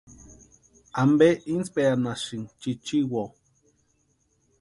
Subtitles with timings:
[1.03, 3.29] ¿Ampe insperanhasïni chichiwoo?